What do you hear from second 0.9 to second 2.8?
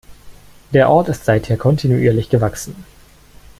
ist seither kontinuierlich gewachsen.